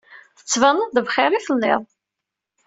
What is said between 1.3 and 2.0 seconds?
i telliḍ.